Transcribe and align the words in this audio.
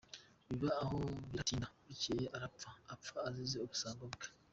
Biba 0.47 0.69
aho 0.83 0.97
biratinda 1.29 1.65
bukeye 1.85 2.25
arapfa; 2.37 2.69
apfa 2.93 3.17
azize 3.27 3.57
ubusambo 3.61 4.05
bwe. 4.13 4.27